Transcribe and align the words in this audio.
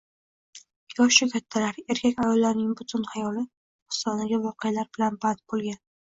Yoshu 0.99 1.25
kattalar, 1.33 1.75
erkak-ayollarning 1.95 2.71
butun 2.79 3.03
xayoli 3.09 3.43
dostondagi 3.49 4.39
voqealar 4.47 4.89
bilan 4.99 5.21
band 5.27 5.45
bo'lgan 5.55 5.79